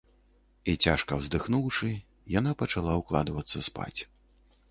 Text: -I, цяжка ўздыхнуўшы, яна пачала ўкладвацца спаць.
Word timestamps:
-I, 0.71 0.73
цяжка 0.85 1.17
ўздыхнуўшы, 1.19 1.91
яна 2.39 2.55
пачала 2.61 2.97
ўкладвацца 3.01 3.57
спаць. 3.71 4.01